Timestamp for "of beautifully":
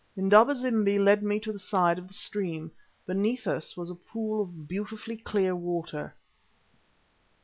4.41-5.15